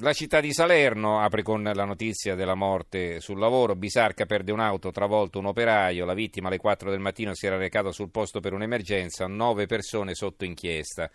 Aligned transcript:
La 0.00 0.12
città 0.12 0.40
di 0.40 0.52
Salerno 0.52 1.18
apre 1.18 1.42
con 1.42 1.60
la 1.60 1.84
notizia 1.84 2.36
della 2.36 2.54
morte 2.54 3.18
sul 3.18 3.36
lavoro. 3.36 3.74
Bisarca 3.74 4.26
perde 4.26 4.52
un'auto, 4.52 4.92
travolto 4.92 5.40
un 5.40 5.46
operaio. 5.46 6.04
La 6.04 6.14
vittima 6.14 6.46
alle 6.46 6.58
4 6.58 6.88
del 6.88 7.00
mattino 7.00 7.34
si 7.34 7.46
era 7.46 7.56
recata 7.56 7.90
sul 7.90 8.10
posto 8.10 8.38
per 8.38 8.52
un'emergenza. 8.52 9.26
Nove 9.26 9.66
persone 9.66 10.14
sotto 10.14 10.44
inchiesta. 10.44 11.10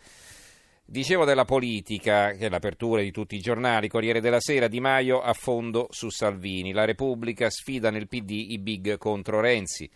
Dicevo 0.84 1.24
della 1.24 1.46
politica, 1.46 2.32
che 2.32 2.48
è 2.48 2.50
l'apertura 2.50 3.02
di 3.02 3.12
tutti 3.12 3.36
i 3.36 3.40
giornali. 3.40 3.88
Corriere 3.88 4.20
della 4.20 4.42
Sera, 4.42 4.68
Di 4.68 4.82
Maio 4.82 5.22
a 5.22 5.32
fondo 5.32 5.88
su 5.90 6.10
Salvini. 6.10 6.74
La 6.74 6.84
Repubblica 6.84 7.50
sfida 7.50 7.90
nel 7.90 8.10
PD 8.10 8.32
i 8.50 8.60
big 8.60 8.98
contro 8.98 9.40
Renzi. 9.40 9.90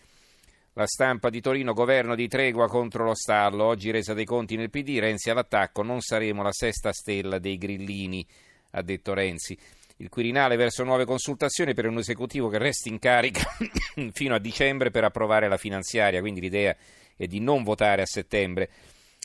La 0.72 0.86
stampa 0.86 1.28
di 1.28 1.42
Torino, 1.42 1.74
governo 1.74 2.14
di 2.14 2.26
tregua 2.26 2.68
contro 2.68 3.04
lo 3.04 3.14
stallo. 3.14 3.64
Oggi 3.64 3.90
resa 3.90 4.14
dei 4.14 4.24
conti 4.24 4.56
nel 4.56 4.70
PD, 4.70 4.98
Renzi 4.98 5.28
all'attacco. 5.28 5.82
Non 5.82 6.00
saremo 6.00 6.42
la 6.42 6.52
sesta 6.52 6.90
stella 6.90 7.38
dei 7.38 7.58
grillini 7.58 8.26
ha 8.70 8.82
detto 8.82 9.14
Renzi. 9.14 9.56
Il 10.00 10.08
Quirinale 10.08 10.56
verso 10.56 10.84
nuove 10.84 11.04
consultazioni 11.04 11.74
per 11.74 11.86
un 11.86 11.98
esecutivo 11.98 12.48
che 12.48 12.58
resti 12.58 12.88
in 12.88 12.98
carica 12.98 13.42
fino 14.12 14.34
a 14.34 14.38
dicembre 14.38 14.90
per 14.90 15.04
approvare 15.04 15.48
la 15.48 15.56
finanziaria, 15.56 16.20
quindi 16.20 16.40
l'idea 16.40 16.76
è 17.16 17.26
di 17.26 17.40
non 17.40 17.64
votare 17.64 18.02
a 18.02 18.06
settembre. 18.06 18.70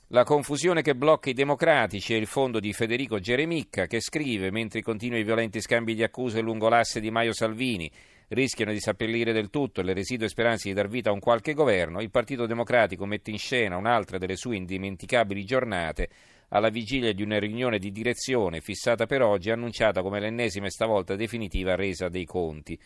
La 0.08 0.24
confusione 0.24 0.82
che 0.82 0.96
blocca 0.96 1.30
i 1.30 1.34
democratici 1.34 2.14
è 2.14 2.18
il 2.18 2.28
fondo 2.28 2.60
di 2.60 2.74
Federico 2.74 3.20
Geremicca 3.20 3.88
che 3.88 4.00
scrive 4.00 4.52
mentre 4.52 4.82
continuano 4.82 5.22
i 5.22 5.26
violenti 5.26 5.62
scambi 5.62 5.96
di 5.96 6.04
accuse 6.04 6.42
lungo 6.42 6.70
l'asse 6.70 7.00
di 7.00 7.10
Maio 7.10 7.34
Salvini 7.34 7.92
rischiano 8.30 8.72
di 8.72 8.80
seppellire 8.80 9.32
del 9.32 9.50
tutto 9.50 9.82
le 9.82 9.94
residue 9.94 10.28
speranze 10.28 10.70
di 10.70 10.76
dar 10.76 10.88
vita 10.88 11.10
a 11.10 11.14
un 11.14 11.20
qualche 11.20 11.54
governo, 11.54 12.02
il 12.02 12.10
Partito 12.10 12.46
Democratico 12.46 13.06
mette 13.06 13.32
in 13.32 13.38
scena 13.38 13.78
un'altra 13.78 14.18
delle 14.18 14.36
sue 14.36 14.56
indimenticabili 14.56 15.46
giornate 15.46 16.10
alla 16.54 16.70
vigilia 16.70 17.14
di 17.14 17.24
una 17.24 17.40
riunione 17.40 17.80
di 17.80 17.92
direzione 17.92 18.62
fissata 18.62 19.08
per 19.08 19.24
oggi, 19.24 19.50
annunciata 19.50 20.04
come 20.04 20.20
l'ennesima 20.20 20.68
e 20.68 20.72
stavolta 20.72 21.16
definitiva 21.16 21.76
resa 21.76 22.10
dei 22.10 22.26
conti. 22.26 22.80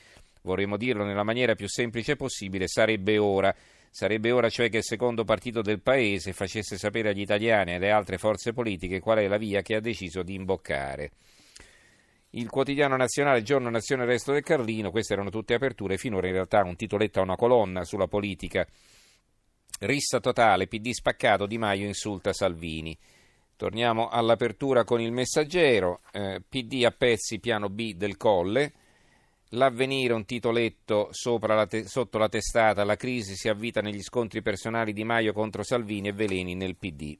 Vorremmo 0.43 0.77
dirlo 0.77 1.03
nella 1.03 1.23
maniera 1.23 1.53
più 1.53 1.67
semplice 1.67 2.15
possibile, 2.15 2.67
sarebbe 2.67 3.17
ora. 3.17 3.53
Sarebbe 3.89 4.31
ora 4.31 4.49
cioè 4.49 4.69
che 4.69 4.77
il 4.77 4.83
secondo 4.83 5.23
partito 5.23 5.61
del 5.61 5.81
Paese 5.81 6.31
facesse 6.31 6.77
sapere 6.77 7.09
agli 7.09 7.21
italiani 7.21 7.71
e 7.71 7.75
alle 7.75 7.89
altre 7.89 8.17
forze 8.17 8.53
politiche 8.53 8.99
qual 8.99 9.17
è 9.17 9.27
la 9.27 9.37
via 9.37 9.61
che 9.61 9.75
ha 9.75 9.81
deciso 9.81 10.23
di 10.23 10.35
imboccare. 10.35 11.11
Il 12.31 12.49
quotidiano 12.49 12.95
nazionale, 12.95 13.41
Giorno 13.41 13.69
Nazione 13.69 14.05
Resto 14.05 14.31
del 14.31 14.43
Carlino, 14.43 14.91
queste 14.91 15.13
erano 15.13 15.29
tutte 15.29 15.55
aperture, 15.55 15.97
finora 15.97 16.27
in 16.27 16.33
realtà 16.33 16.63
un 16.63 16.75
titoletto 16.75 17.19
a 17.19 17.23
una 17.23 17.35
colonna 17.35 17.83
sulla 17.83 18.07
politica. 18.07 18.65
Rissa 19.79 20.19
totale, 20.19 20.67
PD 20.67 20.91
spaccato, 20.91 21.45
Di 21.45 21.57
Maio 21.57 21.85
insulta 21.85 22.31
Salvini. 22.33 22.97
Torniamo 23.57 24.09
all'apertura 24.09 24.83
con 24.83 25.01
il 25.01 25.11
messaggero, 25.11 26.01
eh, 26.11 26.43
PD 26.47 26.83
a 26.85 26.91
pezzi, 26.91 27.39
piano 27.39 27.69
B 27.69 27.95
del 27.95 28.15
Colle, 28.15 28.71
l'avvenire 29.49 30.13
un 30.13 30.25
titoletto 30.25 31.09
la 31.41 31.65
te- 31.65 31.87
sotto 31.87 32.19
la 32.19 32.29
testata, 32.29 32.83
la 32.83 32.95
crisi 32.95 33.35
si 33.35 33.49
avvita 33.49 33.81
negli 33.81 34.03
scontri 34.03 34.43
personali 34.43 34.93
di 34.93 35.03
Maio 35.03 35.33
contro 35.33 35.63
Salvini 35.63 36.09
e 36.09 36.13
veleni 36.13 36.53
nel 36.53 36.75
PD. 36.75 37.17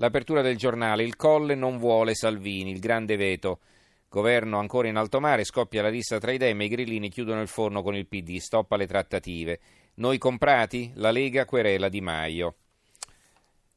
L'apertura 0.00 0.42
del 0.42 0.56
giornale, 0.56 1.04
il 1.04 1.14
Colle 1.14 1.54
non 1.54 1.78
vuole 1.78 2.16
Salvini, 2.16 2.72
il 2.72 2.80
grande 2.80 3.14
veto. 3.14 3.60
Governo 4.08 4.58
ancora 4.58 4.88
in 4.88 4.96
alto 4.96 5.20
mare, 5.20 5.44
scoppia 5.44 5.82
la 5.82 5.88
lista 5.88 6.18
tra 6.18 6.32
i 6.32 6.38
Dem 6.38 6.60
e 6.62 6.64
i 6.64 6.68
grillini 6.68 7.10
chiudono 7.10 7.42
il 7.42 7.48
forno 7.48 7.82
con 7.82 7.94
il 7.94 8.08
PD, 8.08 8.38
stoppa 8.38 8.76
le 8.76 8.88
trattative. 8.88 9.60
Noi 9.94 10.18
comprati? 10.18 10.90
La 10.94 11.12
Lega 11.12 11.44
querela 11.44 11.88
Di 11.88 12.00
Maio. 12.00 12.56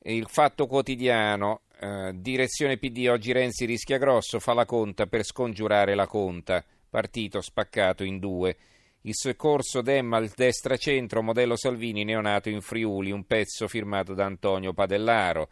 Il 0.04 0.26
Fatto 0.28 0.66
Quotidiano, 0.66 1.62
eh, 1.80 2.12
direzione 2.16 2.78
PD, 2.78 3.08
oggi 3.08 3.34
Renzi 3.34 3.66
rischia 3.66 4.00
grosso, 4.00 4.40
fa 4.40 4.56
la 4.56 4.66
conta 4.66 5.06
per 5.06 5.24
scongiurare 5.24 5.94
la 5.94 6.08
conta, 6.08 6.66
partito 6.90 7.40
spaccato 7.40 8.04
in 8.04 8.18
due. 8.18 8.58
Il 9.02 9.14
soccorso 9.14 9.82
Dem 9.82 10.12
al 10.14 10.32
destra-centro, 10.36 11.22
modello 11.22 11.56
Salvini, 11.56 12.04
neonato 12.04 12.50
in 12.50 12.62
Friuli, 12.62 13.12
un 13.12 13.26
pezzo 13.26 13.68
firmato 13.68 14.16
da 14.16 14.26
Antonio 14.26 14.74
Padellaro. 14.74 15.50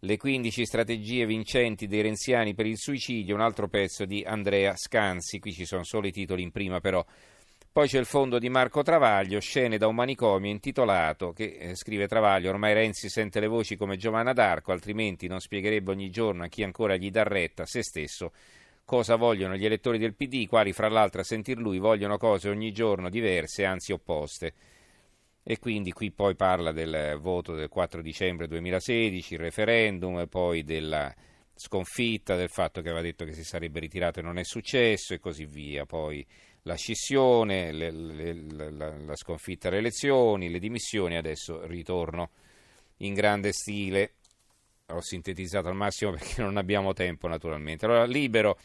Le 0.00 0.16
15 0.16 0.66
strategie 0.66 1.24
vincenti 1.24 1.86
dei 1.86 2.02
renziani 2.02 2.54
per 2.54 2.66
il 2.66 2.78
suicidio, 2.78 3.36
un 3.36 3.40
altro 3.40 3.68
pezzo 3.68 4.04
di 4.04 4.24
Andrea 4.26 4.74
Scanzi, 4.74 5.38
qui 5.38 5.52
ci 5.52 5.64
sono 5.64 5.84
solo 5.84 6.08
i 6.08 6.12
titoli 6.12 6.42
in 6.42 6.50
prima 6.50 6.80
però. 6.80 7.06
Poi 7.76 7.88
c'è 7.88 7.98
il 7.98 8.06
fondo 8.06 8.38
di 8.38 8.48
Marco 8.48 8.82
Travaglio, 8.82 9.38
Scene 9.38 9.76
da 9.76 9.86
un 9.86 9.94
manicomio 9.94 10.50
intitolato, 10.50 11.34
che 11.34 11.58
eh, 11.60 11.74
scrive 11.74 12.08
Travaglio, 12.08 12.48
ormai 12.48 12.72
Renzi 12.72 13.10
sente 13.10 13.38
le 13.38 13.48
voci 13.48 13.76
come 13.76 13.98
Giovanna 13.98 14.32
d'Arco, 14.32 14.72
altrimenti 14.72 15.26
non 15.26 15.40
spiegherebbe 15.40 15.90
ogni 15.90 16.08
giorno 16.08 16.44
a 16.44 16.46
chi 16.46 16.62
ancora 16.62 16.96
gli 16.96 17.10
dà 17.10 17.22
retta, 17.24 17.66
se 17.66 17.82
stesso, 17.82 18.32
cosa 18.86 19.16
vogliono 19.16 19.56
gli 19.56 19.66
elettori 19.66 19.98
del 19.98 20.14
PD, 20.14 20.32
i 20.36 20.46
quali 20.46 20.72
fra 20.72 20.88
l'altro 20.88 21.20
a 21.20 21.24
sentir 21.24 21.58
lui 21.58 21.76
vogliono 21.76 22.16
cose 22.16 22.48
ogni 22.48 22.72
giorno 22.72 23.10
diverse, 23.10 23.66
anzi 23.66 23.92
opposte. 23.92 24.54
E 25.42 25.58
quindi 25.58 25.92
qui 25.92 26.10
poi 26.12 26.34
parla 26.34 26.72
del 26.72 27.18
voto 27.20 27.54
del 27.54 27.68
4 27.68 28.00
dicembre 28.00 28.48
2016, 28.48 29.34
il 29.34 29.40
referendum, 29.40 30.26
poi 30.28 30.64
della 30.64 31.14
sconfitta, 31.54 32.36
del 32.36 32.48
fatto 32.48 32.80
che 32.80 32.88
aveva 32.88 33.02
detto 33.02 33.26
che 33.26 33.34
si 33.34 33.44
sarebbe 33.44 33.80
ritirato 33.80 34.20
e 34.20 34.22
non 34.22 34.38
è 34.38 34.44
successo 34.44 35.12
e 35.12 35.18
così 35.20 35.44
via. 35.44 35.84
Poi 35.84 36.26
la 36.66 36.74
scissione, 36.74 37.70
le, 37.72 37.90
le, 37.90 38.34
la, 38.50 38.92
la, 38.96 39.16
sconfitta 39.16 39.68
alle 39.68 39.78
elezioni, 39.78 40.50
le 40.50 40.58
dimissioni, 40.58 41.16
adesso 41.16 41.64
ritorno 41.66 42.30
in 42.98 43.14
grande 43.14 43.52
stile. 43.52 44.14
Ho 44.86 45.00
sintetizzato 45.00 45.68
al 45.68 45.76
massimo 45.76 46.10
perché 46.12 46.42
non 46.42 46.56
abbiamo 46.56 46.92
tempo 46.92 47.28
naturalmente. 47.28 47.86
Allora, 47.86 48.04
libero, 48.04 48.58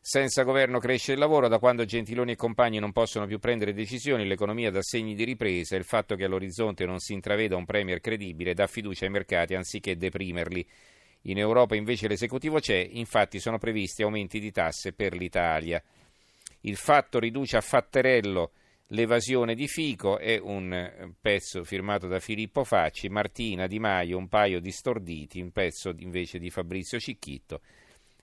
senza 0.00 0.44
governo 0.44 0.78
cresce 0.78 1.12
il 1.12 1.18
lavoro, 1.18 1.48
da 1.48 1.58
quando 1.58 1.84
Gentiloni 1.84 2.32
e 2.32 2.36
compagni 2.36 2.78
non 2.78 2.92
possono 2.92 3.26
più 3.26 3.40
prendere 3.40 3.72
decisioni, 3.72 4.24
l'economia 4.24 4.70
dà 4.70 4.82
segni 4.82 5.14
di 5.14 5.24
ripresa, 5.24 5.76
il 5.76 5.84
fatto 5.84 6.14
che 6.14 6.24
all'orizzonte 6.24 6.86
non 6.86 7.00
si 7.00 7.12
intraveda 7.12 7.56
un 7.56 7.64
premier 7.64 8.00
credibile 8.00 8.54
dà 8.54 8.68
fiducia 8.68 9.04
ai 9.04 9.10
mercati 9.10 9.54
anziché 9.54 9.96
deprimerli. 9.96 10.64
In 11.26 11.38
Europa 11.38 11.74
invece 11.74 12.06
l'esecutivo 12.06 12.60
c'è, 12.60 12.88
infatti 12.92 13.40
sono 13.40 13.58
previsti 13.58 14.02
aumenti 14.02 14.38
di 14.38 14.50
tasse 14.52 14.92
per 14.92 15.14
l'Italia. 15.14 15.82
Il 16.62 16.76
fatto 16.76 17.18
riduce 17.18 17.56
a 17.56 17.60
fatterello 17.60 18.52
l'evasione 18.88 19.54
di 19.54 19.66
Fico, 19.66 20.18
è 20.18 20.38
un 20.38 20.72
eh, 20.72 21.14
pezzo 21.20 21.64
firmato 21.64 22.06
da 22.06 22.18
Filippo 22.18 22.64
Facci, 22.64 23.08
Martina 23.08 23.66
Di 23.66 23.78
Maio, 23.78 24.18
un 24.18 24.28
paio 24.28 24.60
di 24.60 24.70
storditi, 24.70 25.40
un 25.40 25.50
pezzo 25.50 25.94
invece 25.98 26.38
di 26.38 26.50
Fabrizio 26.50 26.98
Cicchitto 26.98 27.60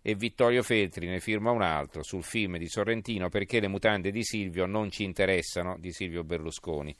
e 0.01 0.15
Vittorio 0.15 0.63
Feltri 0.63 1.07
ne 1.07 1.19
firma 1.19 1.51
un 1.51 1.61
altro 1.61 2.03
sul 2.03 2.23
film 2.23 2.57
di 2.57 2.69
Sorrentino 2.69 3.27
perché 3.29 3.59
le 3.59 3.67
mutande 3.67 4.11
di 4.11 4.23
Silvio 4.23 4.65
non 4.65 4.89
ci 4.89 5.03
interessano, 5.03 5.77
di 5.77 5.91
Silvio 5.91 6.23
Berlusconi. 6.23 6.95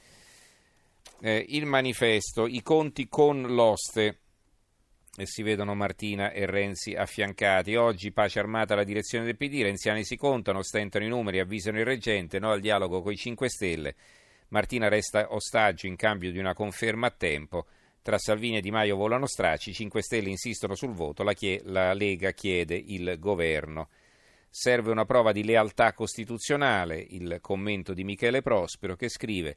Eh, 1.22 1.46
il 1.50 1.66
manifesto, 1.66 2.48
i 2.48 2.62
conti 2.62 3.08
con 3.08 3.42
l'oste 3.42 4.20
e 5.20 5.26
si 5.26 5.44
vedono 5.44 5.76
Martina 5.76 6.32
e 6.32 6.46
Renzi 6.46 6.94
affiancati. 6.94 7.76
Oggi 7.76 8.14
pace 8.14 8.40
armata 8.40 8.74
alla 8.74 8.86
direzione 8.86 9.26
del 9.26 9.36
PD, 9.36 9.62
renziani 9.62 10.06
si 10.06 10.16
contano, 10.16 10.64
stentano 10.64 11.04
i 11.04 11.10
numeri, 11.10 11.40
avvisano 11.40 11.78
il 11.78 11.86
reggente, 11.86 12.40
no 12.40 12.52
al 12.52 12.62
dialogo 12.62 13.02
con 13.02 13.12
i 13.12 13.18
5 13.18 13.50
Stelle. 13.50 13.96
Martina 14.50 14.88
resta 14.88 15.34
ostaggio 15.34 15.88
in 15.88 15.98
cambio 15.98 16.32
di 16.32 16.40
una 16.40 16.54
conferma 16.54 17.08
a 17.08 17.12
tempo. 17.12 17.66
Tra 18.02 18.18
Salvini 18.18 18.58
e 18.58 18.62
Di 18.62 18.72
Maio 18.72 18.96
volano 18.96 19.28
stracci, 19.28 19.72
i 19.72 19.74
5 19.74 20.02
Stelle 20.02 20.30
insistono 20.30 20.74
sul 20.74 20.94
voto, 20.94 21.24
la, 21.24 21.34
chie- 21.34 21.62
la 21.66 21.94
Lega 21.94 22.32
chiede 22.32 22.76
il 22.76 23.18
governo. 23.20 23.90
Serve 24.50 24.90
una 24.90 25.06
prova 25.06 25.34
di 25.34 25.44
lealtà 25.44 25.94
costituzionale, 25.94 26.98
il 26.98 27.40
commento 27.42 27.94
di 27.94 28.06
Michele 28.06 28.42
Prospero 28.42 28.96
che 28.96 29.10
scrive 29.10 29.56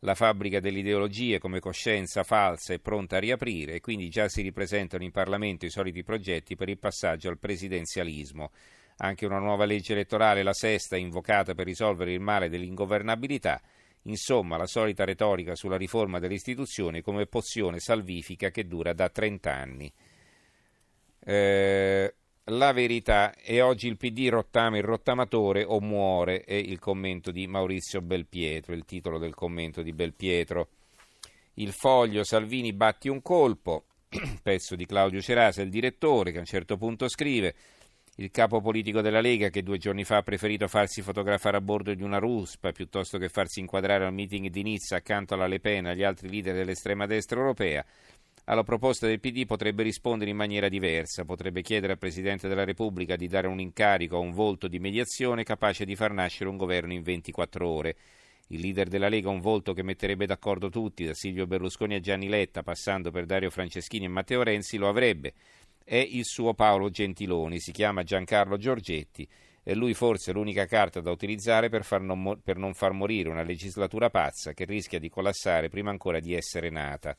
la 0.00 0.14
fabbrica 0.14 0.60
delle 0.60 0.78
ideologie 0.78 1.38
come 1.38 1.58
coscienza 1.58 2.22
falsa 2.22 2.72
è 2.72 2.78
pronta 2.78 3.16
a 3.16 3.20
riaprire 3.20 3.74
e 3.74 3.80
quindi 3.80 4.08
già 4.08 4.28
si 4.28 4.42
ripresentano 4.42 5.02
in 5.02 5.10
Parlamento 5.10 5.66
i 5.66 5.70
soliti 5.70 6.04
progetti 6.04 6.54
per 6.54 6.68
il 6.68 6.78
passaggio 6.78 7.28
al 7.28 7.38
presidenzialismo. 7.38 8.50
Anche 8.98 9.26
una 9.26 9.38
nuova 9.38 9.64
legge 9.64 9.92
elettorale, 9.92 10.42
la 10.42 10.52
sesta, 10.52 10.96
invocata 10.96 11.54
per 11.54 11.66
risolvere 11.66 12.12
il 12.12 12.20
male 12.20 12.48
dell'ingovernabilità. 12.48 13.60
Insomma, 14.02 14.56
la 14.56 14.66
solita 14.66 15.04
retorica 15.04 15.54
sulla 15.54 15.76
riforma 15.76 16.18
delle 16.18 16.34
istituzioni 16.34 17.00
come 17.00 17.26
pozione 17.26 17.78
salvifica 17.78 18.50
che 18.50 18.66
dura 18.66 18.92
da 18.92 19.08
30 19.08 19.52
anni. 19.52 19.92
Eh, 21.20 22.14
la 22.48 22.72
verità 22.72 23.34
è 23.34 23.62
oggi 23.62 23.88
il 23.88 23.96
PD 23.96 24.28
rottama 24.30 24.78
il 24.78 24.82
rottamatore 24.82 25.64
o 25.64 25.80
muore, 25.80 26.42
è 26.42 26.54
il 26.54 26.78
commento 26.78 27.30
di 27.30 27.46
Maurizio 27.46 28.00
Belpietro, 28.00 28.74
il 28.74 28.84
titolo 28.84 29.18
del 29.18 29.34
commento 29.34 29.82
di 29.82 29.92
Belpietro. 29.92 30.68
Il 31.54 31.72
foglio 31.72 32.24
Salvini 32.24 32.72
batti 32.72 33.08
un 33.08 33.20
colpo, 33.20 33.84
pezzo 34.42 34.76
di 34.76 34.86
Claudio 34.86 35.20
Cerasa, 35.20 35.62
il 35.62 35.70
direttore, 35.70 36.30
che 36.30 36.38
a 36.38 36.40
un 36.40 36.46
certo 36.46 36.76
punto 36.76 37.08
scrive 37.08 37.54
il 38.20 38.30
capo 38.32 38.60
politico 38.60 39.00
della 39.00 39.20
Lega 39.20 39.48
che 39.48 39.62
due 39.62 39.78
giorni 39.78 40.02
fa 40.02 40.16
ha 40.16 40.22
preferito 40.22 40.66
farsi 40.66 41.02
fotografare 41.02 41.56
a 41.56 41.60
bordo 41.60 41.94
di 41.94 42.02
una 42.02 42.18
ruspa 42.18 42.72
piuttosto 42.72 43.16
che 43.16 43.28
farsi 43.28 43.60
inquadrare 43.60 44.04
al 44.04 44.12
meeting 44.12 44.48
di 44.48 44.62
Nizza 44.62 44.96
accanto 44.96 45.34
alla 45.34 45.46
Le 45.46 45.60
Pen 45.60 45.86
e 45.86 45.90
agli 45.90 46.02
altri 46.02 46.28
leader 46.28 46.54
dell'estrema 46.54 47.06
destra 47.06 47.38
europea 47.38 47.84
alla 48.48 48.62
proposta 48.62 49.06
del 49.06 49.20
PD 49.20 49.44
potrebbe 49.44 49.82
rispondere 49.82 50.30
in 50.30 50.36
maniera 50.36 50.70
diversa, 50.70 51.26
potrebbe 51.26 51.60
chiedere 51.60 51.92
al 51.92 51.98
Presidente 51.98 52.48
della 52.48 52.64
Repubblica 52.64 53.14
di 53.14 53.28
dare 53.28 53.46
un 53.46 53.60
incarico 53.60 54.16
a 54.16 54.20
un 54.20 54.32
volto 54.32 54.68
di 54.68 54.78
mediazione 54.78 55.44
capace 55.44 55.84
di 55.84 55.94
far 55.94 56.12
nascere 56.12 56.48
un 56.48 56.56
governo 56.56 56.94
in 56.94 57.02
24 57.02 57.68
ore. 57.68 57.96
Il 58.48 58.60
leader 58.60 58.88
della 58.88 59.10
Lega, 59.10 59.28
un 59.28 59.40
volto 59.40 59.74
che 59.74 59.82
metterebbe 59.82 60.24
d'accordo 60.24 60.70
tutti, 60.70 61.04
da 61.04 61.12
Silvio 61.12 61.46
Berlusconi 61.46 61.94
a 61.94 62.00
Gianni 62.00 62.28
Letta, 62.28 62.62
passando 62.62 63.10
per 63.10 63.26
Dario 63.26 63.50
Franceschini 63.50 64.06
e 64.06 64.08
Matteo 64.08 64.42
Renzi, 64.42 64.78
lo 64.78 64.88
avrebbe. 64.88 65.34
È 65.84 65.96
il 65.96 66.24
suo 66.24 66.54
Paolo 66.54 66.88
Gentiloni, 66.88 67.60
si 67.60 67.70
chiama 67.70 68.02
Giancarlo 68.02 68.56
Giorgetti 68.56 69.28
è 69.62 69.74
lui 69.74 69.92
forse 69.92 70.32
l'unica 70.32 70.64
carta 70.64 71.02
da 71.02 71.10
utilizzare 71.10 71.68
per, 71.68 71.86
non, 72.00 72.40
per 72.42 72.56
non 72.56 72.72
far 72.72 72.92
morire 72.92 73.28
una 73.28 73.42
legislatura 73.42 74.08
pazza 74.08 74.54
che 74.54 74.64
rischia 74.64 74.98
di 74.98 75.10
collassare 75.10 75.68
prima 75.68 75.90
ancora 75.90 76.20
di 76.20 76.32
essere 76.32 76.70
nata 76.70 77.14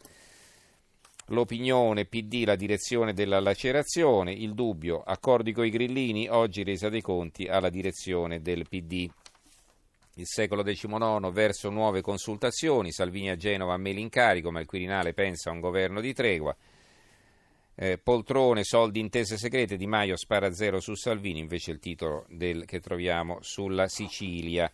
l'opinione 1.29 2.05
PD, 2.05 2.43
la 2.45 2.55
direzione 2.55 3.13
della 3.13 3.39
lacerazione, 3.39 4.31
il 4.31 4.53
dubbio, 4.53 5.01
accordi 5.01 5.51
coi 5.51 5.69
grillini, 5.69 6.27
oggi 6.29 6.63
resa 6.63 6.89
dei 6.89 7.01
conti 7.01 7.47
alla 7.47 7.69
direzione 7.69 8.41
del 8.41 8.67
PD. 8.67 9.09
Il 10.15 10.27
secolo 10.27 10.63
XIX 10.63 11.31
verso 11.31 11.69
nuove 11.69 12.01
consultazioni, 12.01 12.91
Salvini 12.91 13.29
a 13.29 13.37
Genova 13.37 13.73
a 13.73 13.77
me 13.77 13.93
l'incarico, 13.93 14.51
ma 14.51 14.59
il 14.59 14.65
Quirinale 14.65 15.13
pensa 15.13 15.49
a 15.49 15.53
un 15.53 15.61
governo 15.61 16.01
di 16.01 16.13
tregua. 16.13 16.55
Eh, 17.75 17.97
poltrone, 17.97 18.65
soldi, 18.65 18.99
intese 18.99 19.37
segrete, 19.37 19.77
Di 19.77 19.87
Maio 19.87 20.17
spara 20.17 20.51
zero 20.51 20.81
su 20.81 20.95
Salvini, 20.95 21.39
invece 21.39 21.71
il 21.71 21.79
titolo 21.79 22.25
del, 22.27 22.65
che 22.65 22.81
troviamo 22.81 23.37
sulla 23.41 23.87
Sicilia. 23.87 24.69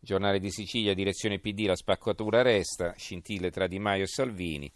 Giornale 0.00 0.40
di 0.40 0.50
Sicilia, 0.50 0.92
direzione 0.92 1.38
PD, 1.38 1.66
la 1.66 1.76
spaccatura 1.76 2.42
resta, 2.42 2.94
scintille 2.96 3.52
tra 3.52 3.68
Di 3.68 3.78
Maio 3.78 4.02
e 4.02 4.08
Salvini. 4.08 4.72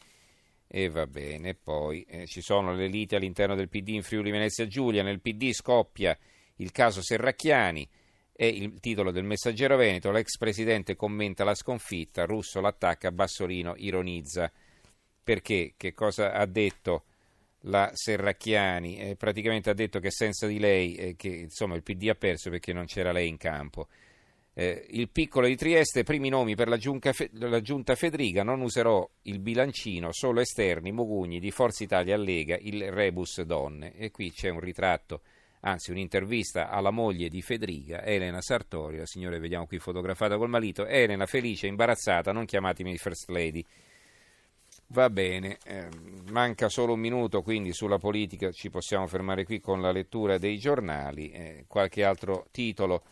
E 0.77 0.89
va 0.89 1.07
bene, 1.07 1.55
poi 1.55 2.03
eh, 2.03 2.27
ci 2.27 2.41
sono 2.41 2.75
le 2.75 2.89
liti 2.89 3.15
all'interno 3.15 3.55
del 3.55 3.69
PD 3.69 3.91
in 3.91 4.03
Friuli 4.03 4.33
Venezia 4.33 4.67
Giulia, 4.67 5.05
nel 5.05 5.21
PD 5.21 5.53
scoppia 5.53 6.19
il 6.57 6.73
caso 6.73 7.01
Serracchiani 7.01 7.89
e 8.33 8.49
il 8.49 8.81
titolo 8.81 9.13
del 9.13 9.23
Messaggero 9.23 9.77
Veneto, 9.77 10.11
l'ex 10.11 10.37
presidente 10.37 10.97
commenta 10.97 11.45
la 11.45 11.55
sconfitta, 11.55 12.25
Russo 12.25 12.61
l'attacca, 12.61 13.13
Bassolino 13.13 13.75
ironizza. 13.77 14.51
Perché? 15.23 15.75
Che 15.77 15.95
cosa 15.95 16.33
ha 16.33 16.45
detto 16.45 17.05
la 17.67 17.93
Serracchiani? 17.95 18.97
Eh, 18.97 19.15
praticamente 19.15 19.71
ha 19.71 19.75
detto 19.75 20.01
che 20.01 20.11
senza 20.11 20.49
di 20.49 20.59
lei 20.59 20.97
eh, 20.97 21.15
che, 21.15 21.29
insomma, 21.29 21.77
il 21.77 21.85
PD 21.85 22.09
ha 22.09 22.17
perso 22.17 22.51
perché 22.51 22.73
non 22.73 22.87
c'era 22.87 23.13
lei 23.13 23.29
in 23.29 23.37
campo. 23.37 23.87
Eh, 24.57 24.87
il 24.91 25.09
piccolo 25.09 25.49
di 25.49 25.57
Trieste, 25.57 26.05
primi 26.05 26.29
nomi 26.29 26.55
per 26.55 26.69
la, 26.69 26.77
giunca, 26.77 27.13
la, 27.33 27.61
giunta 27.61 27.97
Federica, 27.97 28.45
non 28.45 28.61
userò 28.61 29.09
il 29.23 29.41
bilancino, 29.41 30.13
solo 30.13 30.41
esterni, 30.41 30.93
Mogugni 30.93 31.41
di 31.41 31.51
Forza 31.51 31.83
Italia 31.83 32.17
Lega, 32.17 32.57
il 32.61 32.93
rebus 32.93 33.43
donne. 33.43 33.97
E 33.97 34.13
qui 34.13 34.31
c'è 34.31 34.51
un 34.51 34.61
ritratto, 34.61 35.23
anzi 35.63 35.91
un'intervista 35.91 36.69
alla 36.69 36.93
moglie 36.93 37.29
di 37.29 37.43
Federica, 37.43 38.05
Elena 38.05 38.41
Sartorio, 38.41 39.05
signore 39.07 39.41
vediamo 39.41 39.67
qui 39.67 39.81
fotografata 39.81 40.37
col 40.37 40.49
malito, 40.49 40.87
Elena 40.87 41.27
felice, 41.27 41.67
imbarazzata, 41.67 42.31
non 42.31 42.45
chiamatemi 42.45 42.97
First 42.97 43.31
Lady. 43.31 43.65
Va 44.89 45.11
bene, 45.11 45.59
eh, 45.65 45.89
manca 46.31 46.69
solo 46.69 46.93
un 46.93 47.01
minuto, 47.01 47.43
quindi 47.43 47.73
sulla 47.73 47.99
politica 47.99 48.53
ci 48.53 48.71
possiamo 48.71 49.09
fermare 49.09 49.45
qui 49.45 49.59
con 49.59 49.81
la 49.81 49.91
lettura 49.91 50.39
dei 50.39 50.59
giornali, 50.59 51.31
eh, 51.31 51.65
qualche 51.67 52.05
altro 52.05 52.47
titolo 52.53 53.03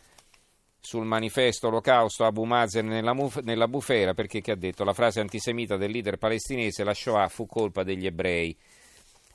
sul 0.85 1.05
manifesto 1.05 1.67
Olocausto 1.67 2.25
Abu 2.25 2.43
Mazen 2.43 2.87
nella, 2.87 3.15
nella 3.43 3.69
bufera 3.69 4.13
perché 4.13 4.41
ha 4.51 4.55
detto 4.55 4.83
la 4.83 4.91
frase 4.91 5.21
antisemita 5.21 5.77
del 5.77 5.89
leader 5.89 6.17
palestinese 6.17 6.83
la 6.83 6.93
Shoah 6.93 7.29
fu 7.29 7.45
colpa 7.45 7.83
degli 7.83 8.05
ebrei. 8.05 8.55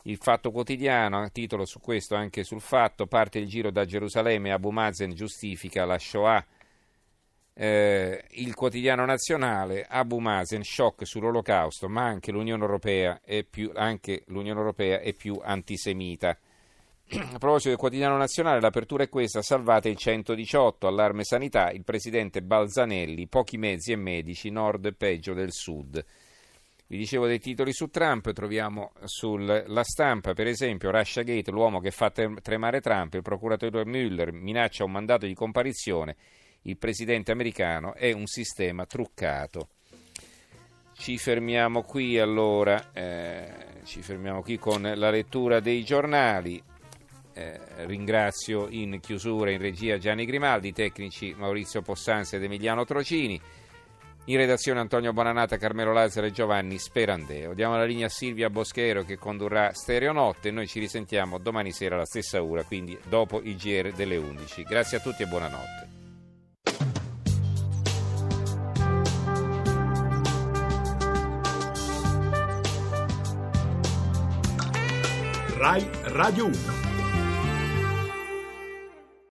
Il 0.02 0.18
Fatto 0.20 0.50
Quotidiano, 0.50 1.26
titolo 1.30 1.64
su 1.64 1.80
questo 1.80 2.14
anche 2.14 2.44
sul 2.44 2.60
fatto, 2.60 3.06
parte 3.06 3.38
il 3.38 3.48
giro 3.48 3.70
da 3.70 3.86
Gerusalemme, 3.86 4.52
Abu 4.52 4.68
Mazen 4.68 5.14
giustifica 5.14 5.86
la 5.86 5.98
Shoah. 5.98 6.44
Eh, 7.54 8.24
il 8.32 8.54
quotidiano 8.54 9.06
nazionale, 9.06 9.86
Abu 9.88 10.18
Mazen, 10.18 10.62
shock 10.62 11.06
sull'olocausto, 11.06 11.88
ma 11.88 12.04
anche 12.04 12.30
l'Unione 12.30 12.62
Europea 12.62 13.20
è 13.24 13.42
più, 13.42 13.72
l'Unione 14.26 14.60
Europea 14.60 15.00
è 15.00 15.14
più 15.14 15.40
antisemita. 15.42 16.38
A 17.10 17.38
proposito 17.38 17.70
del 17.70 17.78
quotidiano 17.78 18.18
nazionale, 18.18 18.60
l'apertura 18.60 19.04
è 19.04 19.08
questa, 19.08 19.40
salvate 19.40 19.88
il 19.88 19.96
118, 19.96 20.86
allarme 20.86 21.24
sanità, 21.24 21.70
il 21.70 21.82
presidente 21.82 22.42
Balzanelli, 22.42 23.26
pochi 23.28 23.56
mezzi 23.56 23.92
e 23.92 23.96
medici, 23.96 24.50
nord 24.50 24.94
peggio 24.94 25.32
del 25.32 25.50
sud. 25.50 26.04
Vi 26.86 26.96
dicevo 26.98 27.26
dei 27.26 27.38
titoli 27.38 27.72
su 27.72 27.88
Trump, 27.88 28.30
troviamo 28.34 28.92
sulla 29.04 29.84
stampa, 29.84 30.34
per 30.34 30.48
esempio, 30.48 30.90
Russia 30.90 31.22
Gate, 31.22 31.50
l'uomo 31.50 31.80
che 31.80 31.92
fa 31.92 32.10
tremare 32.10 32.82
Trump, 32.82 33.14
il 33.14 33.22
procuratore 33.22 33.86
Mueller 33.86 34.30
minaccia 34.30 34.84
un 34.84 34.90
mandato 34.90 35.24
di 35.24 35.34
comparizione, 35.34 36.14
il 36.62 36.76
presidente 36.76 37.32
americano 37.32 37.94
è 37.94 38.12
un 38.12 38.26
sistema 38.26 38.84
truccato. 38.84 39.68
Ci 40.92 41.16
fermiamo 41.16 41.84
qui 41.84 42.18
allora, 42.18 42.90
eh, 42.92 43.50
ci 43.84 44.02
fermiamo 44.02 44.42
qui 44.42 44.58
con 44.58 44.82
la 44.82 45.10
lettura 45.10 45.60
dei 45.60 45.84
giornali. 45.84 46.76
Eh, 47.38 47.86
ringrazio 47.86 48.66
in 48.68 48.98
chiusura 49.00 49.52
in 49.52 49.58
regia 49.58 49.96
Gianni 49.96 50.26
Grimaldi, 50.26 50.72
tecnici 50.72 51.32
Maurizio 51.38 51.82
Possanzi 51.82 52.34
ed 52.34 52.42
Emiliano 52.42 52.84
Trocini, 52.84 53.40
in 54.24 54.36
redazione 54.36 54.80
Antonio 54.80 55.12
Bonanata, 55.12 55.56
Carmelo 55.56 55.92
Lazzaro 55.92 56.26
e 56.26 56.32
Giovanni 56.32 56.78
Sperandeo. 56.78 57.54
Diamo 57.54 57.76
la 57.76 57.84
linea 57.84 58.06
a 58.06 58.08
Silvia 58.10 58.50
Boschero 58.50 59.04
che 59.04 59.18
condurrà 59.18 59.72
Stereo 59.72 60.10
Notte 60.10 60.50
noi 60.50 60.66
ci 60.66 60.80
risentiamo 60.80 61.38
domani 61.38 61.70
sera 61.70 61.94
alla 61.94 62.06
stessa 62.06 62.42
ora, 62.42 62.64
quindi 62.64 62.98
dopo 63.08 63.40
il 63.40 63.54
GR 63.54 63.92
delle 63.92 64.16
11. 64.16 64.64
Grazie 64.64 64.96
a 64.96 65.00
tutti 65.00 65.22
e 65.22 65.26
buonanotte. 65.26 65.86
RAI 75.56 75.88
Radio 76.06 76.46
1 76.46 76.87